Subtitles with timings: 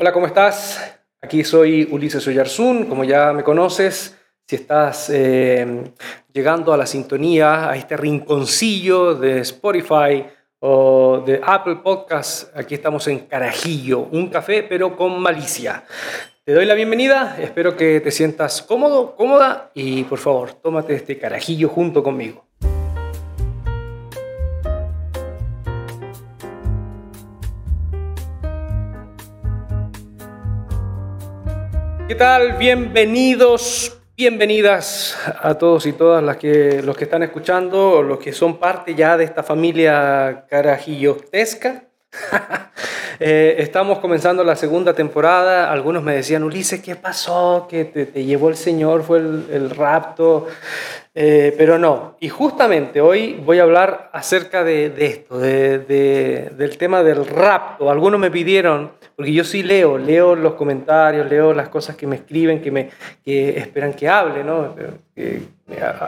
[0.00, 0.96] Hola, ¿cómo estás?
[1.20, 4.16] Aquí soy Ulises Oyarzún, como ya me conoces.
[4.46, 5.90] Si estás eh,
[6.32, 10.24] llegando a la sintonía, a este rinconcillo de Spotify
[10.60, 15.82] o de Apple Podcasts, aquí estamos en Carajillo, un café pero con malicia.
[16.44, 21.18] Te doy la bienvenida, espero que te sientas cómodo, cómoda y por favor, tómate este
[21.18, 22.47] carajillo junto conmigo.
[32.08, 32.52] ¿Qué tal?
[32.54, 38.58] Bienvenidos, bienvenidas a todos y todas las que, los que están escuchando, los que son
[38.58, 41.84] parte ya de esta familia carajillotesca.
[43.20, 45.72] Eh, estamos comenzando la segunda temporada.
[45.72, 47.66] Algunos me decían, Ulises, ¿qué pasó?
[47.68, 49.02] ¿Que te, llevó el Señor?
[49.02, 50.46] ¿Fue el, rapto?
[51.14, 52.16] Eh, pero no.
[52.20, 57.90] Y justamente hoy voy a hablar acerca de, esto, del tema del rapto.
[57.90, 62.16] Algunos me pidieron, porque yo sí leo, leo los comentarios, leo las cosas que me
[62.16, 62.90] escriben, que, me,
[63.24, 64.74] que esperan que hable, ¿no?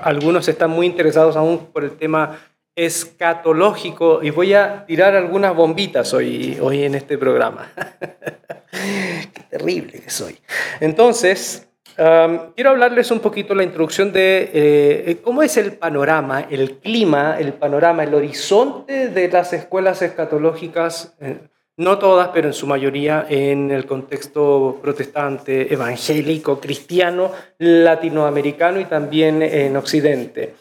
[0.04, 2.38] algunos están muy interesados aún por el tema
[2.86, 7.70] escatológico y voy a tirar algunas bombitas hoy, hoy en este programa.
[8.70, 10.38] Qué terrible que soy.
[10.80, 17.36] Entonces, quiero hablarles un poquito la introducción de eh, cómo es el panorama, el clima,
[17.38, 21.14] el panorama, el horizonte de las escuelas escatológicas.
[21.20, 21.38] Eh,
[21.76, 29.42] no todas, pero en su mayoría en el contexto protestante, evangélico, cristiano, latinoamericano y también
[29.42, 30.54] en Occidente.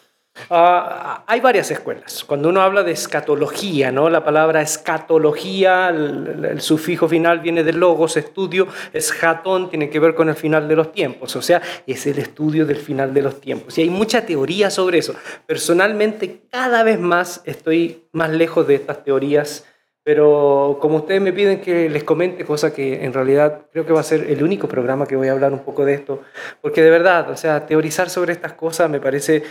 [0.48, 2.24] Ah, hay varias escuelas.
[2.24, 4.08] Cuando uno habla de escatología, ¿no?
[4.08, 10.28] la palabra escatología, el, sufijo final viene del logos, estudio, escatón, tiene que ver con
[10.28, 13.76] el final de los tiempos, o sea, es el estudio del final de los tiempos.
[13.78, 15.14] Y hay mucha teoría sobre eso.
[15.46, 19.66] Personalmente, cada vez más estoy más lejos de estas teorías,
[20.02, 24.00] pero como ustedes me piden que les comente, cosa que en realidad creo que va
[24.00, 26.22] a ser el único programa que voy a hablar un poco de esto,
[26.62, 29.42] porque de verdad, o sea, teorizar sobre estas cosas me parece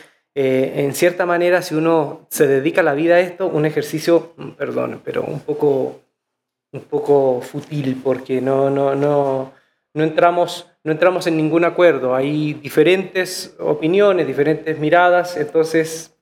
[0.41, 4.51] eh, en cierta manera, si uno se dedica la vida a esto, un ejercicio, mm,
[4.51, 5.99] perdón, pero un poco,
[6.71, 9.51] un poco fútil, porque no, no, no,
[9.93, 12.15] no, entramos, no entramos en ningún acuerdo.
[12.15, 16.15] Hay diferentes opiniones, diferentes miradas, entonces,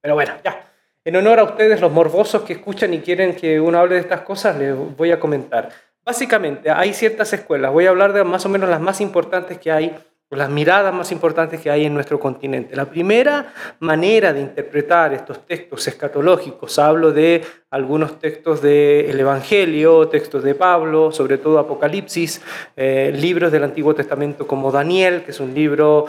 [0.00, 0.68] pero bueno, ya.
[1.04, 4.22] En honor a ustedes, los morbosos que escuchan y quieren que uno hable de estas
[4.22, 5.70] cosas, les voy a comentar.
[6.04, 9.70] Básicamente, hay ciertas escuelas, voy a hablar de más o menos las más importantes que
[9.70, 9.96] hay
[10.38, 12.74] las miradas más importantes que hay en nuestro continente.
[12.74, 20.42] La primera manera de interpretar estos textos escatológicos, hablo de algunos textos del Evangelio, textos
[20.42, 22.40] de Pablo, sobre todo Apocalipsis,
[22.76, 26.06] eh, libros del Antiguo Testamento como Daniel, que es un libro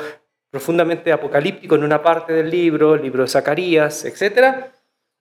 [0.49, 4.67] profundamente apocalíptico en una parte del libro, el libro de Zacarías, etc.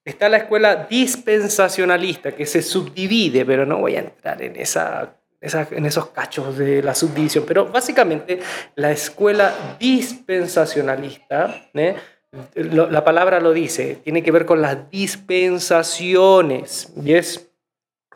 [0.04, 5.86] Está la escuela dispensacionalista, que se subdivide, pero no voy a entrar en esa en
[5.86, 7.44] esos cachos de la subdivisión.
[7.46, 8.40] Pero básicamente
[8.76, 11.96] la escuela dispensacionalista, ¿eh?
[12.54, 17.50] la palabra lo dice, tiene que ver con las dispensaciones y es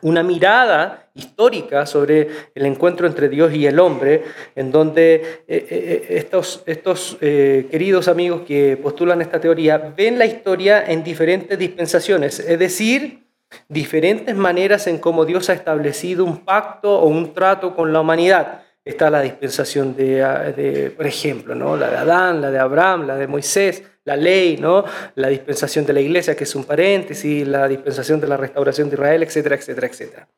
[0.03, 4.23] una mirada histórica sobre el encuentro entre Dios y el hombre,
[4.55, 10.85] en donde eh, eh, estos, estos queridos amigos que postulan esta teoría ven la historia
[10.87, 13.26] en diferentes dispensaciones, es decir,
[13.69, 18.63] diferentes maneras en cómo Dios ha establecido un pacto o un trato con la humanidad.
[18.85, 21.77] Está la dispensación de, por ejemplo, ¿no?
[21.77, 24.85] la de Adán, la de Abraham, la de Moisés, la ley, ¿no?
[25.17, 28.95] la dispensación de la iglesia, que es un paréntesis, la dispensación de la restauración de
[28.95, 30.29] Israel, etcétera, etcétera, etcétera.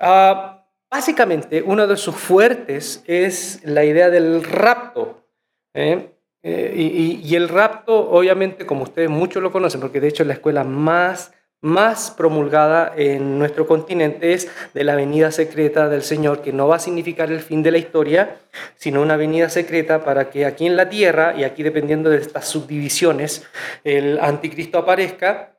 [0.00, 5.24] Ah, básicamente, uno de sus fuertes es la idea del rapto.
[5.72, 6.08] ¿eh?
[6.42, 10.26] Eh, y, y, el rapto, obviamente, como ustedes muchos lo conocen, porque de hecho es
[10.26, 16.42] la escuela más más promulgada en nuestro continente es de la venida secreta del Señor,
[16.42, 18.40] que no va a significar el fin de la historia,
[18.76, 22.48] sino una venida secreta para que aquí en la tierra, y aquí dependiendo de estas
[22.48, 23.46] subdivisiones,
[23.84, 25.56] el anticristo aparezca,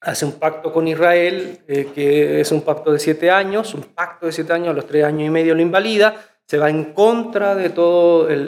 [0.00, 4.26] hace un pacto con Israel, eh, que es un pacto de siete años, un pacto
[4.26, 6.14] de siete años, a los tres años y medio lo invalida,
[6.46, 8.44] se va en contra de todo el,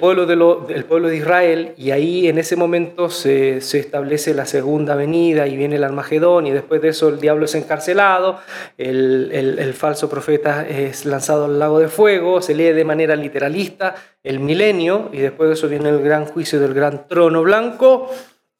[0.00, 5.46] pueblo, de pueblo de Israel y ahí en ese momento se, establece la segunda venida
[5.46, 8.40] y viene el Armagedón y después de eso el diablo es encarcelado,
[8.76, 13.94] el, falso profeta es lanzado al lago de fuego, se lee de manera literalista
[14.24, 18.10] el milenio y después de eso viene el gran juicio del gran trono blanco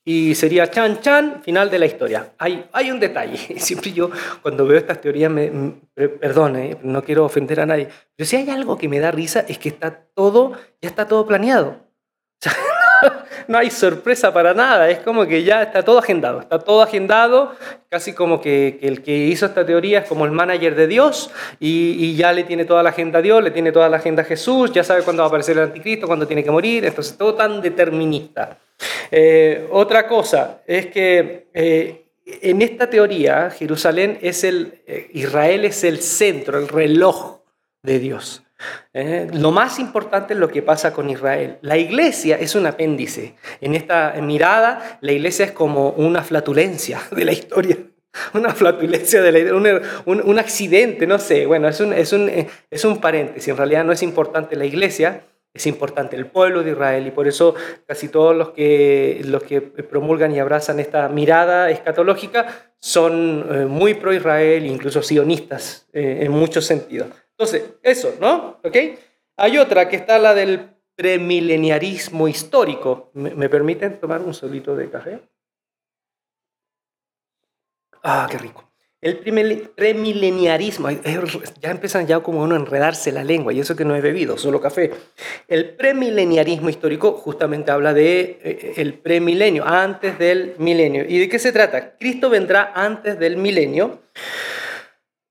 [0.09, 2.33] y sería chan chan, final de la historia.
[2.39, 4.11] Hay, hay un detalle, siempre yo
[4.41, 5.53] cuando veo estas teorías, me,
[5.95, 9.59] perdone, no quiero ofender a nadie, pero si hay algo que me da risa es
[9.59, 11.77] que está todo, ya está todo planeado.
[13.49, 17.55] no hay sorpresa para nada, es como que ya está todo agendado, está todo agendado,
[17.91, 22.17] casi como que, el que hizo esta teoría es como el manager de Dios y,
[22.17, 24.73] ya le tiene toda la agenda a Dios, le tiene toda la agenda a Jesús,
[24.73, 27.61] ya sabe cuándo va a aparecer el anticristo, cuándo tiene que morir, entonces todo tan
[27.61, 28.57] determinista.
[29.11, 35.85] Eh, otra cosa es que eh, en esta teoría Jerusalén es el, eh, Israel es
[35.85, 37.41] el centro, el reloj
[37.83, 38.43] de Dios.
[38.93, 41.59] Lo más importante es lo que pasa con Israel.
[41.63, 43.37] La iglesia es un apéndice.
[43.61, 47.77] En esta mirada, la iglesia es como una flatulencia de la historia.
[48.35, 49.67] Una flatulencia de la un,
[50.07, 51.47] un, un accidente, no sé.
[51.47, 52.29] Bueno, es un, es, un,
[52.69, 53.49] es un paréntesis.
[53.49, 55.23] En realidad no es importante la iglesia,
[55.55, 57.07] es importante el pueblo de Israel.
[57.07, 57.55] Y por eso
[57.87, 63.95] casi todos los que, los que promulgan y abrazan esta mirada escatológica son eh, muy
[63.95, 67.09] pro-Israel, incluso sionistas eh, en muchos sentidos.
[67.31, 68.61] Entonces, eso, ¿no?
[68.65, 68.77] ¿Ok?
[69.37, 73.11] Hay otra que está la del premileniarismo histórico.
[73.15, 75.21] ¿Me, permiten tomar un solito de café?
[78.03, 78.68] Ah, qué rico.
[79.01, 84.01] El premileniarismo, ya empiezan ya como uno enredarse la lengua, y eso que no he
[84.01, 84.91] bebido, solo café.
[85.47, 91.05] El premileniarismo histórico justamente habla de eh, el premilenio, antes del milenio.
[91.09, 91.97] ¿Y de qué se trata?
[91.97, 94.01] Cristo vendrá antes del milenio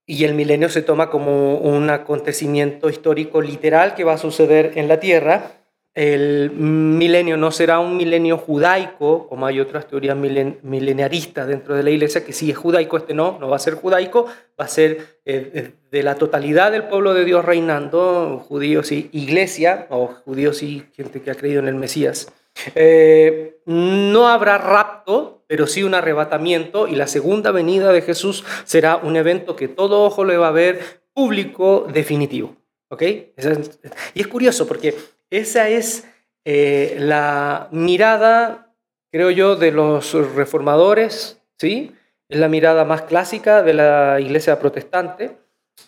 [0.06, 4.88] y el milenio se toma como un acontecimiento histórico literal que va a suceder en
[4.88, 5.52] la tierra.
[5.98, 11.90] El milenio no será un milenio judaico, como hay otras teorías milenaristas dentro de la
[11.90, 14.92] iglesia, que sí es judaico, este no, no va a ser judaico, va a ser
[15.26, 20.62] eh, eh, de la totalidad del pueblo de Dios reinando, judíos y iglesia, o judíos
[20.62, 22.32] y gente que ha creído en el Mesías.
[22.76, 28.98] Eh, no habrá rapto, pero sí un arrebatamiento y la segunda venida de Jesús será
[28.98, 32.56] un evento que todo ojo le va a ver público definitivo.
[32.90, 33.02] ¿Ok?
[33.02, 34.96] Y es curioso porque
[35.30, 36.08] esa es
[36.46, 38.74] eh, la mirada,
[39.12, 41.94] creo yo, de los reformadores, ¿sí?
[42.30, 45.38] Es la mirada más clásica de la iglesia protestante.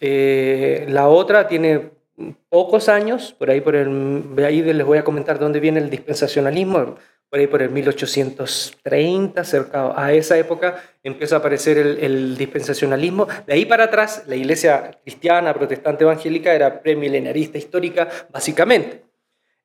[0.01, 1.91] Eh, la otra tiene
[2.50, 6.95] pocos años, por ahí, por el, ahí les voy a comentar dónde viene el dispensacionalismo,
[7.30, 13.27] por ahí por el 1830, cerca a esa época, empieza a aparecer el, dispensacionalismo.
[13.45, 19.08] De ahí para atrás, la iglesia cristiana, protestante, evangélica era premilenarista histórica, básicamente.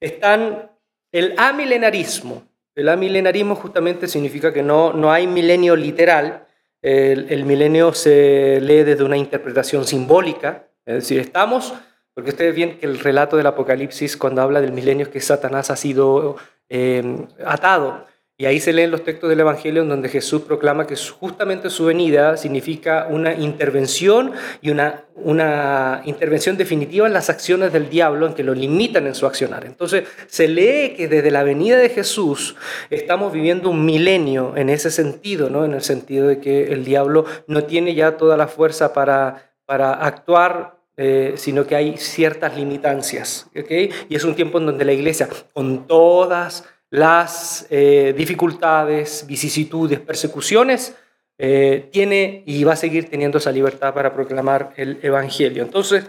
[0.05, 0.71] Están
[1.12, 2.45] el amilenarismo.
[2.75, 6.47] El amilenarismo justamente significa que no, no hay milenio literal,
[6.83, 11.73] el, el milenio se lee desde una interpretación simbólica, es decir, estamos
[12.15, 15.71] porque ustedes ven que el relato del Apocalipsis, cuando habla del milenio, es que Satanás
[15.71, 16.37] ha sido
[16.69, 18.07] em, atado.
[18.37, 21.85] Y ahí se leen los textos del Evangelio en donde Jesús proclama que justamente su
[21.85, 28.35] venida significa una intervención y una, una intervención definitiva en las acciones del diablo, en
[28.35, 29.65] que lo limitan en su accionar.
[29.65, 32.57] Entonces se lee que desde la venida de Jesús
[32.91, 35.65] estamos viviendo un milenio en ese sentido, ¿no?
[35.65, 39.93] en el sentido de que el diablo no tiene ya toda la fuerza para, para
[39.93, 43.49] actuar eh, sino que hay ciertas limitancias.
[43.51, 43.91] ¿okay?
[44.09, 50.94] Y es un tiempo en donde la iglesia, con todas las eh, dificultades, vicisitudes, persecuciones,
[51.38, 55.64] eh, tiene y va a seguir teniendo esa libertad para proclamar el Evangelio.
[55.64, 56.08] Entonces,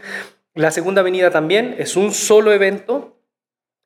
[0.54, 3.18] la segunda venida también es un solo evento,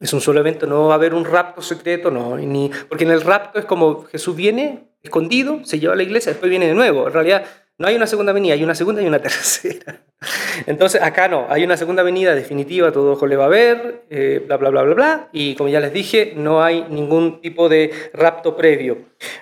[0.02, 3.12] es un solo evento, no va a haber un rapto secreto, no, ni, porque en
[3.12, 6.74] el rapto es como Jesús viene escondido, se lleva a la iglesia, después viene de
[6.74, 7.08] nuevo.
[7.08, 7.46] En realidad,
[7.80, 10.02] no hay una segunda venida, hay una segunda y una tercera.
[10.68, 14.44] Entonces, acá no, hay una segunda venida definitiva, todo ojo le va a ver, eh,
[14.46, 15.30] bla, bla, bla, bla, bla.
[15.32, 18.98] Y como ya les dije, no hay ningún tipo de rapto previo.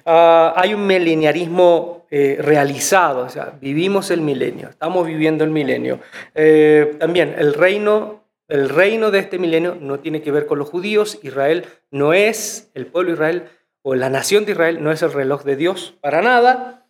[0.06, 6.00] Ah, hay un mileniarismo eh, realizado, o sea, vivimos el milenio, estamos viviendo el milenio.
[6.36, 10.70] Eh, también el reino, el reino de este milenio no tiene que ver con los
[10.70, 11.18] judíos.
[11.24, 13.44] Israel no es, el pueblo de Israel
[13.82, 16.86] o la nación de Israel no es el reloj de Dios para nada.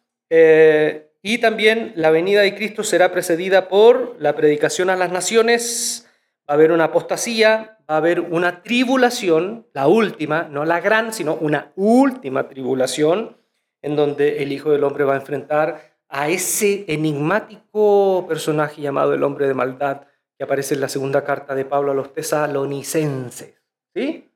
[1.28, 6.08] Y también la venida de Cristo será precedida por la predicación a las naciones,
[6.50, 11.12] va a haber una apostasía, va a haber una tribulación, la última, no la gran,
[11.12, 13.36] sino una última tribulación,
[13.82, 19.24] en donde el Hijo del Hombre va a enfrentar a ese enigmático personaje llamado el
[19.24, 20.04] hombre de maldad
[20.38, 23.54] que aparece en la segunda carta de Pablo a los tesalonicenses.
[23.94, 24.32] ¿Sí?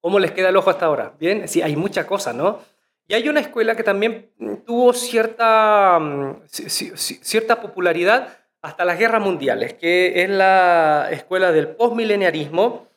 [0.00, 1.12] ¿Cómo les queda el ojo hasta ahora?
[1.20, 2.60] Bien, sí, hay mucha cosa, ¿no?
[3.08, 4.30] Y hay una escuela que también
[4.66, 12.88] tuvo cierta, mm, cierta popularidad hasta las guerras mundiales, que es la escuela del postmileniarismo,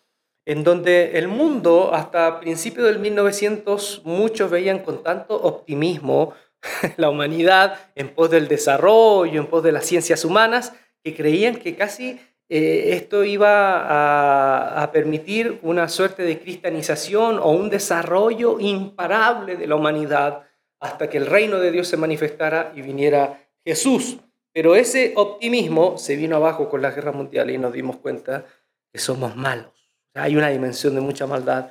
[0.45, 6.33] en donde el mundo, hasta principios del 1900, muchos veían con tanto optimismo
[6.97, 10.73] la humanidad en pos del desarrollo, en pos de las ciencias humanas,
[11.03, 12.19] que creían que casi
[12.51, 19.75] eh, esto iba a, permitir una suerte de cristianización o un desarrollo imparable de la
[19.75, 20.47] humanidad
[20.79, 24.17] hasta que el reino de Dios se manifestara y viniera Jesús.
[24.51, 28.45] Pero ese optimismo se vino abajo con la guerra mundial y nos dimos cuenta
[28.91, 29.71] que somos malos.
[30.15, 31.69] Hay una dimensión de mucha maldad.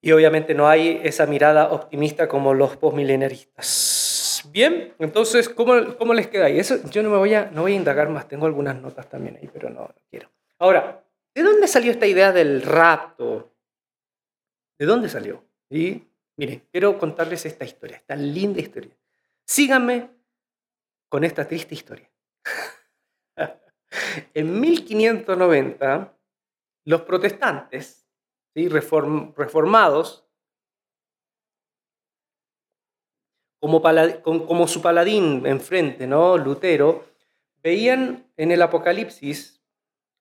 [0.00, 4.09] Y obviamente no hay esa mirada optimista como los postmilenaristas.
[4.48, 6.58] Bien, entonces, ¿cómo, cómo les queda ahí?
[6.58, 9.36] Eso yo no me voy a, no voy a indagar más, tengo algunas notas también
[9.36, 10.30] ahí, pero no, quiero.
[10.58, 11.04] Ahora,
[11.34, 13.52] ¿de dónde salió esta idea del rapto?
[14.78, 15.44] ¿De dónde salió?
[15.68, 16.02] Y
[16.36, 18.96] miren, quiero contarles esta historia, esta linda historia.
[19.46, 20.10] Síganme
[21.08, 22.10] con esta triste historia.
[24.34, 26.16] en 1590,
[26.86, 28.06] los protestantes,
[28.54, 28.68] ¿sí?
[28.68, 30.24] reformados,
[33.60, 36.38] como, su paladín enfrente, ¿no?
[36.38, 37.04] Lutero,
[37.62, 39.62] veían en el Apocalipsis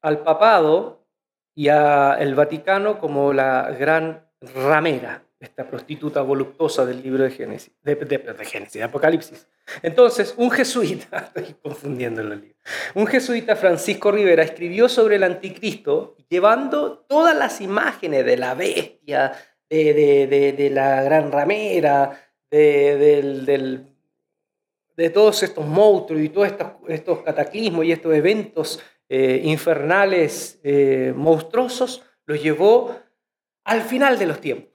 [0.01, 1.07] al papado
[1.55, 8.83] y al Vaticano como la gran ramera, esta prostituta voluptuosa del libro de Génesis, de,
[8.83, 9.47] Apocalipsis.
[9.81, 12.55] Entonces, un jesuita, estoy confundiendo el libro,
[12.93, 19.31] un jesuita, Francisco Rivera, escribió sobre el anticristo llevando todas las imágenes de la bestia,
[19.69, 23.85] de, de la gran ramera, de,
[24.99, 26.51] de todos estos monstruos y todos
[26.89, 32.93] estos, cataclismos y estos eventos eh, infernales eh, monstruosos, los llevó
[33.63, 34.73] al final de los tiempos.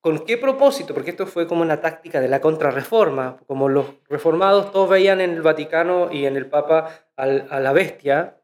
[0.00, 0.94] ¿Con qué propósito?
[0.94, 5.30] Porque esto fue como una táctica de la contrarreforma, como los reformados todos veían en
[5.30, 8.38] el Vaticano y en el Papa a la bestia.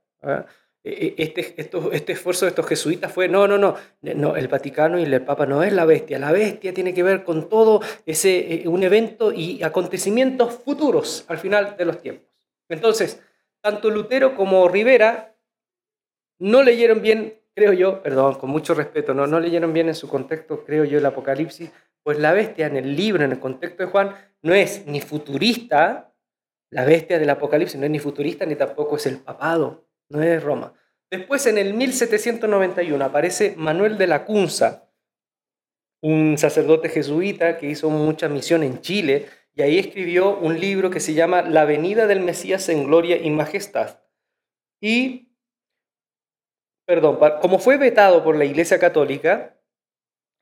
[0.82, 1.54] E, e, este,
[1.92, 5.44] este esfuerzo de estos jesuitas fue, no, no, no, no, el Vaticano y el Papa
[5.44, 9.30] no es la bestia, la bestia tiene que ver con todo ese, eh, un evento
[9.30, 12.26] y acontecimientos futuros al final de los tiempos.
[12.70, 13.22] Entonces,
[13.60, 15.36] tanto Lutero como Rivera
[16.38, 20.08] no leyeron bien, creo yo, perdón, con mucho respeto, no, no leyeron bien en su
[20.08, 21.70] contexto, creo yo, el Apocalipsis,
[22.02, 26.14] pues la bestia en el libro, en el contexto de Juan, no es ni futurista,
[26.70, 30.42] la bestia del Apocalipsis no es ni futurista ni tampoco es el papado, no es
[30.42, 30.74] Roma.
[31.10, 34.88] Después, en el 1791, aparece Manuel de la Cunza,
[36.02, 41.00] un sacerdote jesuita que hizo mucha misión en Chile, y ahí escribió un libro que
[41.00, 44.00] se llama La venida del Mesías en gloria y majestad.
[44.80, 45.34] Y,
[46.86, 49.60] perdón, como fue vetado por la Iglesia Católica,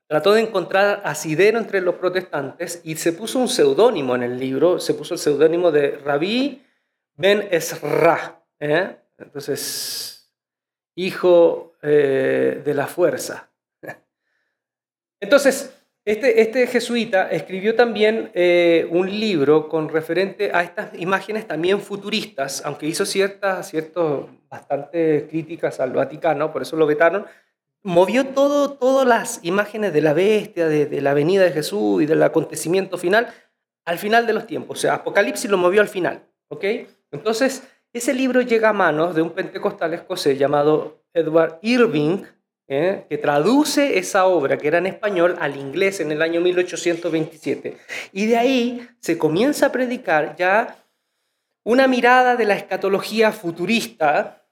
[0.07, 4.79] trató de encontrar asidero entre los protestantes y se puso un seudónimo en el libro,
[4.79, 6.63] se puso el seudónimo de Rabí
[7.15, 8.43] Ben Esra.
[8.59, 8.95] ¿eh?
[9.19, 10.31] Entonces,
[10.95, 13.49] hijo eh, de la fuerza.
[15.19, 15.73] Entonces,
[16.05, 22.63] este, este jesuita escribió también eh, un libro con referente a estas imágenes también futuristas,
[22.65, 27.25] aunque hizo ciertas, ciertas, bastante críticas al Vaticano, por eso lo vetaron,
[27.83, 32.05] movió todo, todas las imágenes de la bestia, de, de, la venida de Jesús y
[32.05, 33.27] del acontecimiento final
[33.85, 34.79] al final de los tiempos.
[34.79, 36.23] O sea, Apocalipsis lo movió al final.
[36.49, 36.63] ¿ok?
[37.11, 42.23] Entonces, ese libro llega a manos de un pentecostal escocés llamado Edward Irving,
[42.67, 43.05] ¿eh?
[43.09, 47.77] que traduce esa obra que era en español al inglés en el año 1827.
[48.13, 50.77] Y de ahí se comienza a predicar ya
[51.63, 54.45] una mirada de la escatología futurista,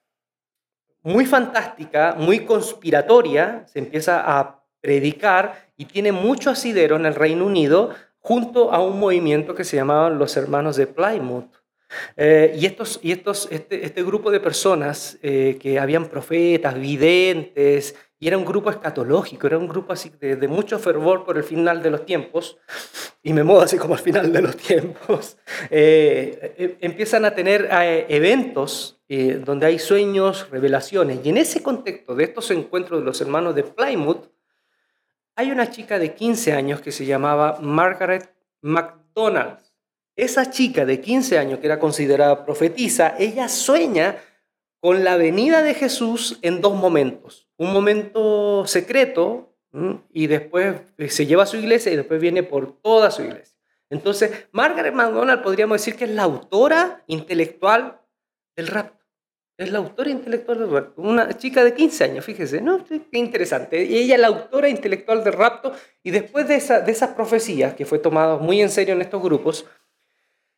[1.04, 7.46] muy fantástica, muy conspiratoria, se empieza a predicar y tiene mucho asidero en el Reino
[7.46, 11.57] Unido junto a un movimiento que se llamaban los hermanos de Plymouth.
[12.16, 17.96] Eh, y estos, y estos, este, este grupo de personas eh, que habían profetas, videntes,
[18.20, 21.84] y era un grupo escatológico, era un grupo así de, mucho fervor por el final
[21.84, 22.58] de los tiempos,
[23.22, 25.38] y me muevo así como al final de los tiempos,
[25.70, 27.70] eh, empiezan a tener
[28.10, 29.00] eventos
[29.46, 33.64] donde hay sueños, revelaciones, y en ese contexto de estos encuentros de los hermanos de
[33.64, 34.30] Plymouth,
[35.36, 39.67] hay una chica de 15 años que se llamaba Margaret MacDonald
[40.18, 44.18] esa chica de 15 años que era considerada profetisa, ella sueña
[44.80, 47.48] con la venida de Jesús en dos momentos.
[47.58, 49.54] Un momento secreto
[50.12, 53.56] y después eh, se lleva a su iglesia y después viene por toda su iglesia.
[53.90, 58.02] Entonces, Margaret McDonald podríamos decir que es la autora intelectual
[58.56, 59.06] del rapto.
[59.58, 61.02] Es la autora intelectual del rapto.
[61.02, 62.84] Una chica de 15 años, fíjese, ¿no?
[62.86, 63.84] Qué interesante.
[63.86, 65.74] Y ella es la autora intelectual del rapto.
[66.04, 69.22] Y después de, esa, de esas profecías, que fue tomado muy en serio en estos
[69.22, 69.66] grupos,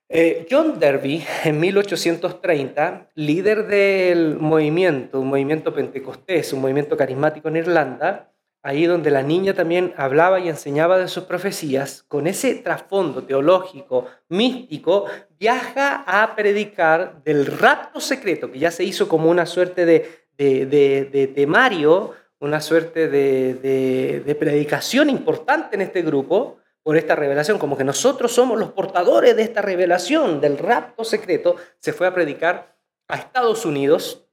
[0.09, 7.57] eh, John Derby, en 1830, líder del movimiento, un movimiento pentecostés, un movimiento carismático en
[7.57, 13.23] Irlanda, ahí donde la niña también hablaba y enseñaba de sus profecías, con ese trasfondo
[13.23, 15.05] teológico, místico,
[15.39, 21.31] viaja a predicar del rapto secreto, que ya se hizo como una suerte de, de,
[21.35, 28.31] temario, una suerte de, predicación importante en este grupo por esta revelación, como que nosotros
[28.31, 32.75] somos los portadores de esta revelación del rapto secreto, se fue a predicar
[33.07, 34.25] a Estados Unidos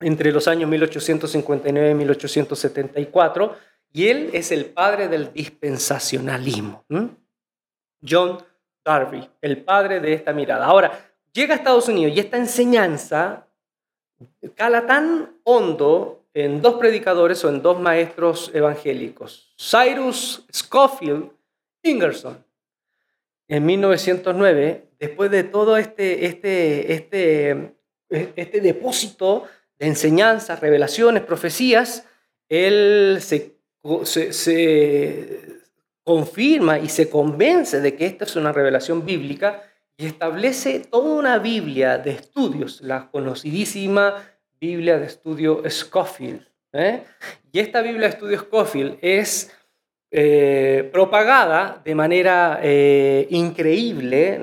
[0.00, 3.56] entre los años 1859 y 1874,
[3.92, 6.84] y él es el padre del dispensacionalismo.
[8.06, 8.38] John
[8.84, 10.66] Darby, el padre de esta mirada.
[10.66, 10.92] Ahora,
[11.32, 13.46] llega a Estados Unidos y esta enseñanza
[14.54, 21.30] cala tan hondo en dos predicadores o en dos maestros evangélicos, Cyrus Scofield
[21.86, 22.44] Ingerson.
[23.48, 27.74] En 1909, después de todo este, este, este,
[28.10, 29.44] este depósito
[29.78, 32.04] de enseñanzas, revelaciones, profecías,
[32.48, 33.56] él se,
[34.04, 35.56] se,
[36.02, 39.62] confirma y se convence de que esta es una revelación bíblica
[39.96, 44.24] y establece toda una Biblia de estudios, la conocidísima
[44.60, 46.46] Biblia de estudio Scofield.
[46.72, 47.02] ¿eh?
[47.50, 49.52] Y esta Biblia de estudio Scofield es
[50.18, 54.40] eh, propagada de manera eh, increíble,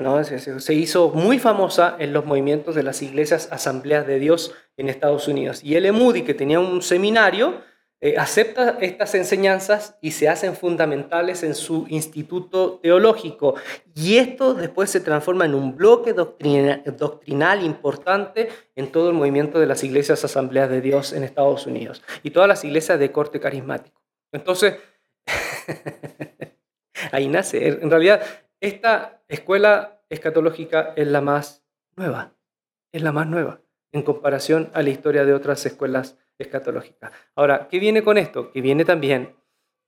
[0.59, 5.27] se, hizo muy famosa en los movimientos de las iglesias asambleas de Dios en Estados
[5.27, 5.63] Unidos.
[5.63, 7.63] Y el Moody, que tenía un seminario,
[8.01, 13.55] eh, acepta estas enseñanzas y se hacen fundamentales en su instituto teológico.
[13.95, 19.65] Y esto después se transforma en un bloque doctrinal importante en todo el movimiento de
[19.65, 24.03] las iglesias asambleas de Dios en Estados Unidos y todas las iglesias de corte carismático.
[24.31, 24.75] Entonces,
[27.11, 27.67] Ahí nace.
[27.67, 28.21] En realidad,
[28.59, 31.65] esta escuela escatológica es la más
[31.95, 32.33] nueva.
[32.91, 37.11] Es la más nueva en comparación a la historia de otras escuelas escatológicas.
[37.35, 38.51] Ahora, ¿qué viene con esto?
[38.51, 39.35] Que viene también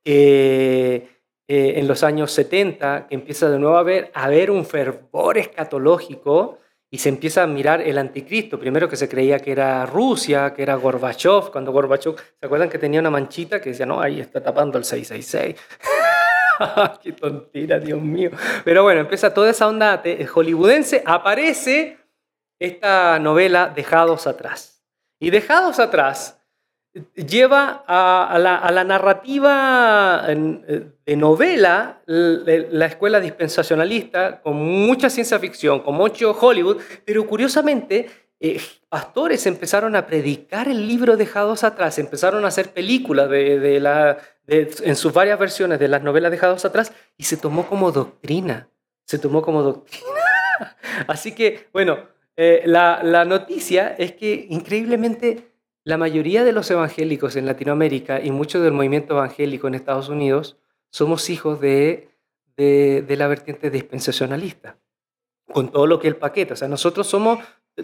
[0.04, 1.10] eh,
[1.48, 6.60] en los años 70, que empieza de nuevo a haber, a haber un fervor escatológico
[6.96, 8.58] y se empieza a mirar el anticristo.
[8.58, 12.80] Primero que se creía que era Rusia, que era Gorbachev, cuando Gorbachev, ¿se acuerdan que
[12.80, 15.58] tenía una manchita que decía, no, ahí está tapando el 666?
[17.04, 18.32] ¡Qué tontera, Dios mío!
[18.64, 20.02] Pero bueno, empieza toda esa onda
[20.34, 21.98] hollywoodense, aparece
[22.60, 24.82] esta novela Dejados atrás.
[25.20, 26.45] Y Dejados atrás
[27.16, 35.96] lleva a, la, narrativa eh, de novela la escuela dispensacionalista con mucha ciencia ficción, con
[35.96, 42.50] mucho Hollywood, pero curiosamente eh, pastores empezaron a predicar el libro Dejados atrás, empezaron a
[42.50, 47.38] hacer películas de, la, en sus varias versiones de las novelas Dejados atrás y se
[47.38, 48.70] tomó como doctrina,
[49.06, 50.06] se tomó como doctrina.
[51.08, 52.00] Así que, bueno,
[52.38, 55.55] eh, la, la noticia es que increíblemente
[55.86, 60.58] la mayoría de los evangélicos en Latinoamérica y mucho del movimiento evangélico en Estados Unidos
[60.90, 62.10] somos hijos de,
[62.58, 64.78] de, la vertiente dispensacionalista,
[65.46, 66.54] con todo lo que el paquete.
[66.54, 67.40] O sea, nosotros somos,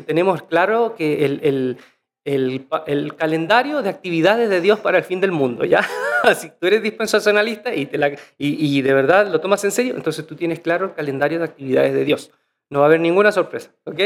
[0.08, 1.78] tenemos claro que el,
[2.26, 5.88] el, el, calendario de actividades de Dios para el fin del mundo, ¿ya?
[6.36, 9.94] si tú eres dispensacionalista y, te la, y, y de verdad lo tomas en serio,
[9.96, 12.32] entonces tú tienes claro el calendario de actividades de Dios.
[12.72, 14.00] No va a haber ninguna sorpresa, ¿ok?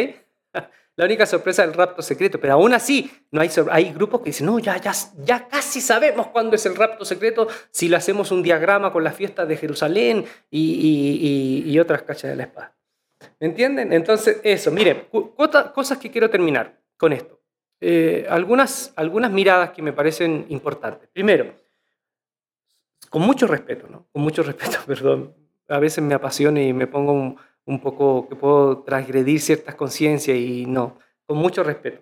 [0.98, 4.46] La única sorpresa es el rapto secreto, pero aún así no hay, grupos que dicen,
[4.46, 8.42] no, ya, ya, ya casi sabemos cuándo es el rapto secreto si lo hacemos un
[8.42, 12.74] diagrama con las fiestas de Jerusalén y, otras cachas de la espada.
[13.40, 13.92] ¿Me entienden?
[13.92, 15.08] Entonces, eso, miren,
[15.74, 17.42] cosas que quiero terminar con esto.
[17.82, 21.10] Eh, algunas, algunas miradas que me parecen importantes.
[21.12, 21.54] Primero,
[23.10, 24.08] con mucho respeto, ¿no?
[24.14, 25.34] Con mucho respeto, perdón.
[25.68, 30.38] A veces me apasiona y me pongo un, un poco, que puedo transgredir ciertas conciencias
[30.38, 32.02] y no, con mucho respeto.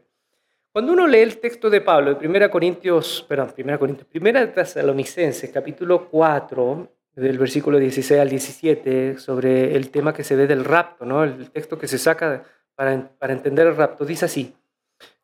[0.71, 5.51] Cuando uno lee el texto de Pablo, de 1 Corintios, perdón, 1 Corintios, 1 Tesalonicenses,
[5.51, 11.05] capítulo 4, del versículo 16 al 17, sobre el tema que se ve del rapto,
[11.05, 11.23] ¿no?
[11.23, 12.43] el texto que se saca
[12.75, 14.55] para, para entender el rapto, dice así,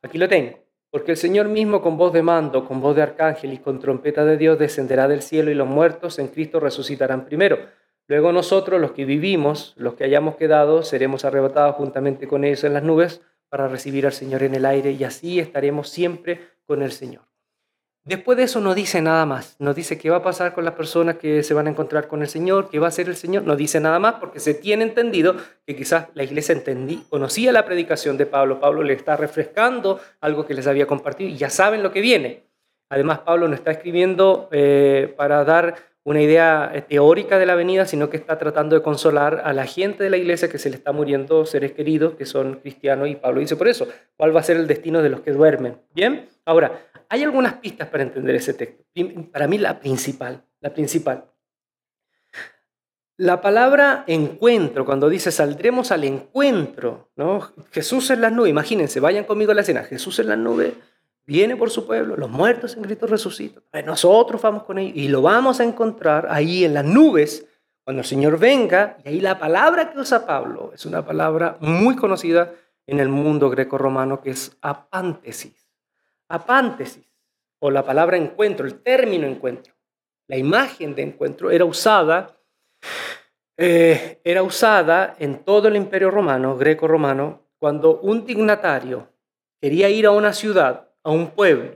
[0.04, 0.60] aquí lo tengo,
[0.92, 4.24] porque el Señor mismo con voz de mando, con voz de arcángel y con trompeta
[4.26, 7.58] de Dios descenderá del cielo y los muertos en Cristo resucitarán primero.
[8.10, 12.74] Luego nosotros, los que vivimos, los que hayamos quedado, seremos arrebatados juntamente con ellos en
[12.74, 16.92] las nubes para recibir al Señor en el aire y así estaremos siempre con el
[16.92, 17.22] Señor.
[18.04, 20.74] Después de eso no dice nada más, no dice qué va a pasar con las
[20.74, 23.44] personas que se van a encontrar con el Señor, qué va a hacer el Señor,
[23.44, 25.36] no dice nada más porque se tiene entendido
[25.68, 30.48] que quizás la iglesia entendí, conocía la predicación de Pablo, Pablo le está refrescando algo
[30.48, 32.50] que les había compartido y ya saben lo que viene.
[32.92, 35.76] Además, Pablo no está escribiendo eh, para dar
[36.10, 39.68] una idea eh, teórica de la venida, sino que está tratando de consolar a la
[39.68, 43.16] gente de la iglesia que se le está muriendo seres queridos que son cristianos y
[43.16, 45.78] Pablo dice por eso, ¿cuál va a ser el destino de los que duermen?
[45.94, 48.84] Bien, ahora, hay algunas pistas para entender ese texto.
[49.32, 51.26] Para mí la principal, la principal.
[53.18, 57.52] La palabra encuentro, cuando dice saldremos al encuentro, ¿no?
[57.70, 60.74] Jesús en las nubes, imagínense, vayan conmigo a la escena, Jesús en las nubes,
[61.30, 65.22] viene por su pueblo, los muertos en Cristo resucitan, nosotros vamos con ellos y lo
[65.22, 67.46] vamos a encontrar ahí en las nubes
[67.84, 71.96] cuando el Señor venga, y ahí la palabra que usa Pablo es una palabra muy
[71.96, 72.52] conocida
[72.88, 75.70] en el mundo greco-romano que es apántesis.
[76.28, 77.06] Apántesis,
[77.60, 79.76] o la palabra encuentro, el término encuentro,
[80.28, 82.40] la imagen de encuentro era usada
[83.62, 89.10] eh, era usada en todo el imperio romano, greco-romano, cuando un dignatario
[89.60, 91.76] quería ir a una ciudad, a un pueblo,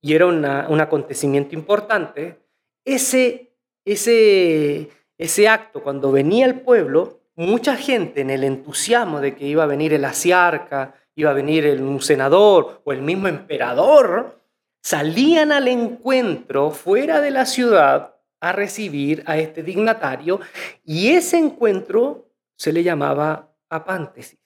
[0.00, 2.38] y era un acontecimiento importante,
[2.84, 3.52] ese,
[3.84, 9.64] ese, ese acto, cuando venía el pueblo, mucha gente en el entusiasmo de que iba
[9.64, 14.40] a venir el asiarca, iba a venir el, un senador o el mismo emperador,
[14.82, 20.40] salían al encuentro fuera de la ciudad a recibir a este dignatario
[20.84, 24.38] y ese encuentro se le llamaba apántesis.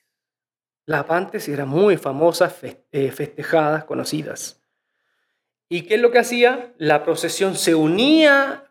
[0.89, 2.51] La apántesis era muy famosa,
[2.93, 4.63] eh, festejadas, conocidas.
[5.69, 6.73] ¿Y qué es lo que hacía?
[6.79, 8.65] La procesión se unía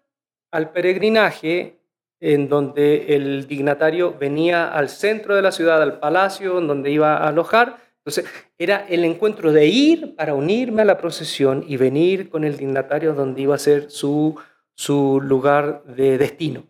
[0.50, 1.78] al peregrinaje
[2.20, 7.18] en donde el dignatario venía al centro de la ciudad, al palacio, en donde iba
[7.18, 7.78] a alojar.
[7.98, 8.26] Entonces,
[8.58, 13.14] era el encuentro de ir para unirme a la procesión y venir con el dignatario
[13.14, 14.40] donde iba a ser su
[14.78, 16.64] su lugar de destino.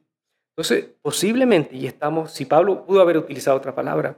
[0.56, 4.18] Entonces, posiblemente, y estamos, si Pablo pudo haber utilizado otra palabra,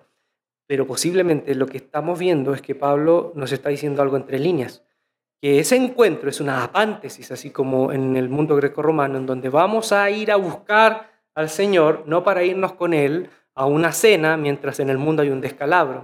[0.69, 4.83] pero posiblemente lo que estamos viendo es que Pablo nos está diciendo algo entre líneas,
[5.41, 9.91] que ese encuentro es una apántesis, así como en el mundo greco-romano, en donde vamos
[9.91, 14.79] a ir a buscar al Señor, no para irnos con Él a una cena, mientras
[14.79, 16.03] en el mundo hay un descalabro.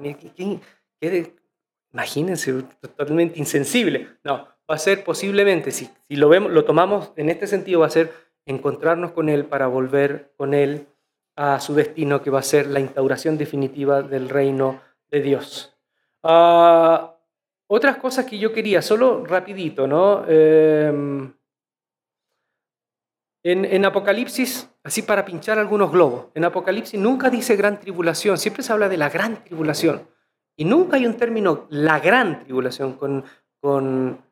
[1.93, 4.17] imagínense, totalmente insensible.
[4.23, 7.85] No, va a ser posiblemente, si, si lo, vemos, lo tomamos en este sentido, va
[7.85, 8.11] a ser
[8.47, 10.87] encontrarnos con Él para volver con Él
[11.35, 15.75] a su destino, que va a ser la instauración definitiva del reino de Dios.
[16.23, 17.15] Ah,
[17.67, 20.25] otras cosas que yo quería, solo rapidito, ¿no?
[20.27, 21.33] Em,
[23.43, 28.63] en, en, Apocalipsis, así para pinchar algunos globos, en Apocalipsis nunca dice gran tribulación, siempre
[28.63, 30.07] se habla de la gran tribulación.
[30.57, 33.25] Y nunca hay un término, la gran tribulación, con,
[33.59, 34.25] con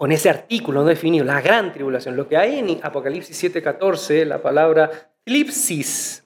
[0.00, 2.16] con ese artículo no definido, la gran tribulación.
[2.16, 6.24] Lo que hay en Apocalipsis 7:14, la palabra clipsis,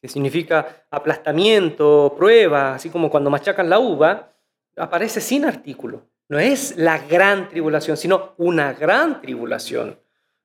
[0.00, 4.32] que significa aplastamiento, prueba, así como cuando machacan la uva,
[4.76, 6.02] aparece sin artículo.
[6.28, 9.98] No es la gran tribulación, sino una gran tribulación,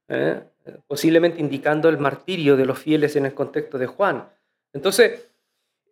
[0.07, 0.41] ¿eh?
[0.87, 4.29] posiblemente indicando el martirio de los fieles en el contexto de Juan.
[4.73, 5.27] Entonces,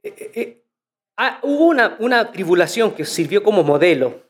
[0.04, 0.63] eh, eh,
[1.17, 4.22] ah, hubo una, una tribulación que sirvió como modelo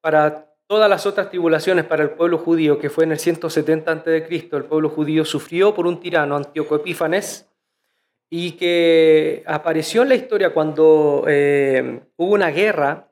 [0.00, 4.48] para todas las otras tribulaciones para el pueblo judío, que fue en el 170 a.C.,
[4.52, 7.48] el pueblo judío sufrió por un tirano, Antíoco Epífanes,
[8.30, 13.10] y que apareció en la historia cuando eh, hubo una guerra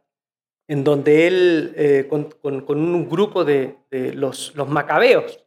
[0.66, 2.34] en donde él, eh, con,
[2.68, 3.76] un grupo de,
[4.14, 5.44] los, macabeos,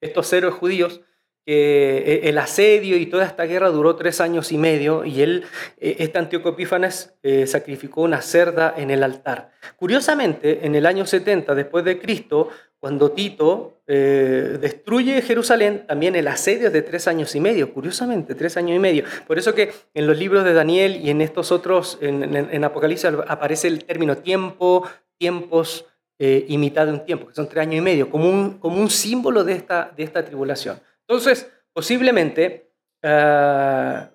[0.00, 1.00] estos héroes judíos,
[1.48, 5.44] eh, el asedio y toda esta guerra duró tres años y medio y él,
[5.78, 9.52] eh, este Antíoco Epífanes, eh, sacrificó una cerda en el altar.
[9.76, 12.48] Curiosamente, en el año 70 después de Cristo,
[12.80, 18.56] cuando Tito destruye Jerusalén, también el asedio es de tres años y medio, curiosamente, tres
[18.56, 19.04] años y medio.
[19.26, 23.68] Por eso que en los libros de Daniel y en estos otros, en, Apocalipsis aparece
[23.68, 24.86] el término tiempo,
[25.18, 25.86] tiempos
[26.18, 28.90] y mitad de un tiempo, que son tres años y medio, como un, como un
[28.90, 30.78] símbolo de esta, de esta tribulación.
[31.08, 34.08] Entonces, posiblemente, eh,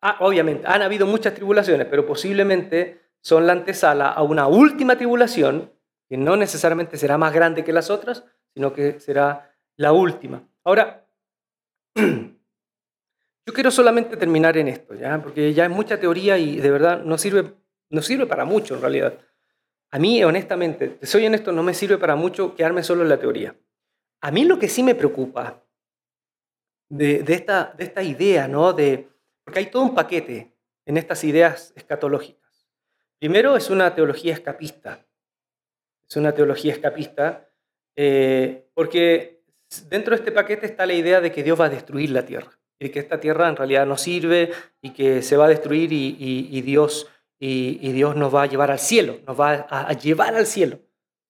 [0.00, 5.70] ah, obviamente, han habido muchas tribulaciones, pero posiblemente son la antesala a una última tribulación,
[6.08, 10.42] que no necesariamente será más grande que las otras, sino que será la última.
[10.64, 11.06] Ahora,
[11.94, 15.22] yo quiero solamente terminar en esto, ¿ya?
[15.22, 17.54] porque ya es mucha teoría y de verdad no sirve,
[17.90, 19.18] no sirve para mucho en realidad.
[19.90, 23.18] A mí, honestamente, te soy honesto, no me sirve para mucho quedarme solo en la
[23.18, 23.54] teoría.
[24.20, 25.61] A mí lo que sí me preocupa
[26.92, 28.72] de, esta, de esta idea, ¿no?
[28.72, 29.08] De,
[29.44, 30.52] porque hay todo un paquete
[30.84, 32.68] en estas ideas escatológicas.
[33.18, 35.06] Primero es una teología escapista.
[36.08, 37.48] Es una teología escapista
[37.96, 39.42] eh, porque
[39.88, 42.50] dentro de este paquete está la idea de que Dios va a destruir la tierra
[42.78, 44.50] y que esta tierra en realidad no sirve
[44.82, 48.80] y que se va a destruir y, Dios, y, Dios nos va a llevar al
[48.80, 50.80] cielo, nos va a, llevar al cielo.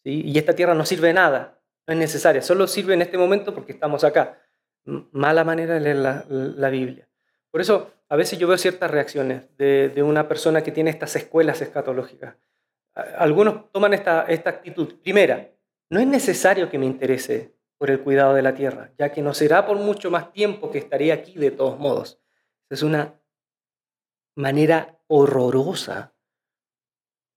[0.02, 1.60] Y esta tierra no sirve de nada.
[1.86, 4.41] No es necesaria, solo sirve en este momento porque estamos acá.
[4.84, 7.08] Mala manera de leer la, Biblia.
[7.50, 11.60] Por eso a veces yo veo ciertas reacciones de, una persona que tiene estas escuelas
[11.62, 12.36] escatológicas.
[12.94, 14.94] Algunos toman esta, esta actitud.
[15.02, 15.50] Primera,
[15.90, 19.34] no es necesario que me interese por el cuidado de la tierra, ya que no
[19.34, 22.20] será por mucho más tiempo que estaré aquí de todos modos.
[22.70, 23.20] Es una
[24.34, 26.14] manera horrorosa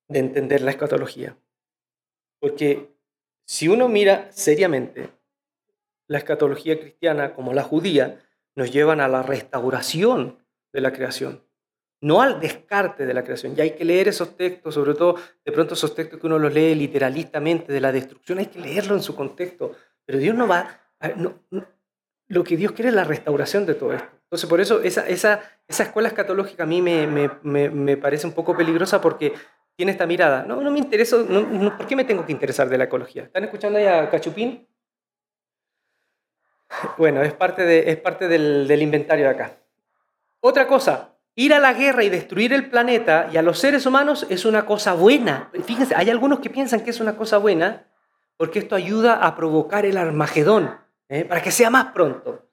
[0.07, 1.37] de entender la escatología.
[2.39, 2.95] Porque
[3.45, 5.09] si uno mira seriamente,
[6.07, 8.19] la escatología cristiana como la judía
[8.55, 10.37] nos llevan a la restauración
[10.71, 11.43] de la creación,
[12.01, 13.53] no al descarte de la creación.
[13.57, 16.53] Y hay que leer esos textos, sobre todo de pronto esos textos que uno los
[16.53, 19.75] lee literalistamente de la destrucción, hay que leerlo en su contexto.
[20.05, 20.81] Pero Dios no va,
[22.27, 24.09] lo que Dios quiere es la restauración de todo esto.
[24.23, 28.57] Entonces, por eso esa, esa, escuela escatológica a mí me, me, me, parece un poco
[28.57, 29.33] peligrosa porque
[29.75, 30.43] tiene esta mirada.
[30.43, 33.23] No, no me interesa, no, ¿por qué me tengo que interesar de la ecología?
[33.23, 34.67] ¿Están escuchando ahí a Cachupín?
[36.97, 39.57] Bueno, es parte, de, es parte del, inventario de acá.
[40.39, 44.25] Otra cosa, ir a la guerra y destruir el planeta y a los seres humanos
[44.29, 45.49] es una cosa buena.
[45.63, 47.87] Fíjense, hay algunos que piensan que es una cosa buena
[48.37, 50.77] porque esto ayuda a provocar el Armagedón,
[51.09, 51.25] ¿eh?
[51.25, 52.45] para que sea más pronto.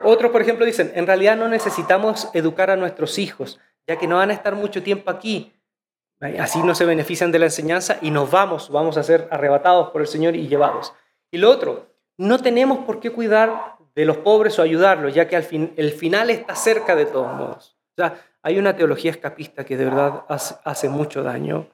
[0.00, 4.16] Otros, por ejemplo, dicen, en realidad no necesitamos educar a nuestros hijos, ya que no
[4.16, 5.52] van a estar mucho tiempo aquí.
[6.20, 10.00] Así no se benefician de la enseñanza y nos vamos, vamos a ser arrebatados por
[10.00, 10.92] el Señor y llevados.
[11.30, 11.86] Y lo otro,
[12.18, 15.92] no tenemos por qué cuidar de los pobres o ayudarlos, ya que al fin, el
[15.92, 17.76] final está cerca de todos modos.
[17.96, 21.68] O sea, hay una teología escapista que de verdad hace mucho daño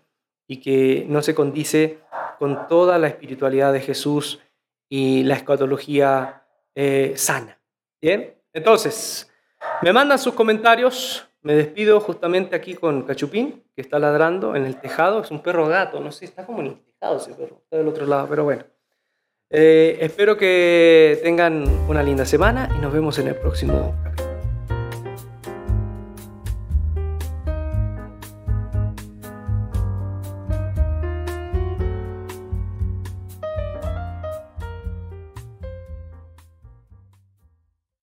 [0.46, 1.98] y que no se condice
[2.38, 4.40] con toda la espiritualidad de Jesús
[4.88, 7.59] y la escatología eh, sana.
[8.00, 9.30] Bien, entonces,
[9.83, 11.26] me mandan sus comentarios.
[11.42, 15.20] Me despido justamente aquí con Cachupín, que está ladrando en el tejado.
[15.20, 17.88] Es un perro gato, no sé, está como en el tejado ese perro, está del
[17.88, 18.64] otro lado, pero bueno.
[19.50, 23.94] Eh, espero que tengan una linda semana y nos vemos en el próximo.